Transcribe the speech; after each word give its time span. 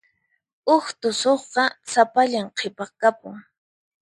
Huk 0.69 0.85
tusuqqa 0.99 1.63
sapallan 1.91 2.47
qhipakapun. 2.57 3.35